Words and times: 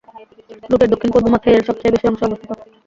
রুটের 0.69 0.89
দক্ষিণ-পূর্ব 0.91 1.25
মাথায় 1.29 1.55
এর 1.55 1.67
সবচেয়ে 1.67 1.93
বেশি 1.93 2.05
অংশ 2.07 2.21
অবস্থিত। 2.25 2.49